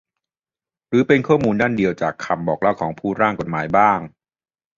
[0.87, 3.99] หรือเป็นข้อมูลด้านเดียวจากคำบอกเล่าของผู้ร่างกฎหมายบ้าง